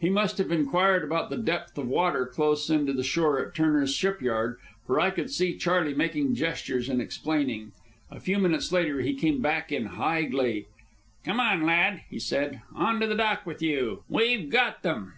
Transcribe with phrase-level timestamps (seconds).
[0.00, 3.54] He must have inquired about the depth of water close in to the shore at
[3.54, 7.70] Turner's Shipyard, for I could see Charley making gestures and explaining.
[8.10, 10.66] A few minutes later he came back in high glee.
[11.24, 12.60] "Come on, lad," he said.
[12.74, 14.02] "On to the dock with you.
[14.08, 15.12] We've got them!"